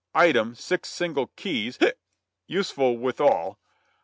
Item, 0.15 0.55
six 0.55 0.89
single 0.89 1.27
keys, 1.35 1.77
useful 2.47 2.97
withal. 2.97 3.59